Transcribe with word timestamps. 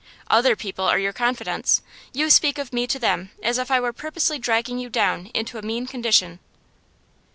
Other 0.31 0.55
people 0.55 0.85
are 0.85 0.97
your 0.97 1.13
confidants; 1.13 1.83
you 2.11 2.31
speak 2.31 2.57
of 2.57 2.73
me 2.73 2.87
to 2.87 2.97
them 2.97 3.29
as 3.43 3.59
if 3.59 3.69
I 3.69 3.79
were 3.79 3.93
purposely 3.93 4.39
dragging 4.39 4.79
you 4.79 4.89
down 4.89 5.29
into 5.35 5.59
a 5.59 5.61
mean 5.61 5.85
condition. 5.85 6.39